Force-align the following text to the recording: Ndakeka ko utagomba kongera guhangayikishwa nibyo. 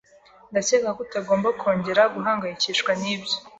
Ndakeka 0.51 0.89
ko 0.95 0.99
utagomba 1.05 1.47
kongera 1.61 2.03
guhangayikishwa 2.15 2.91
nibyo. 3.01 3.35